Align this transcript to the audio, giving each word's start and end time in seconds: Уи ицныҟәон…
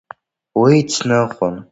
Уи 0.59 0.73
ицныҟәон… 0.81 1.55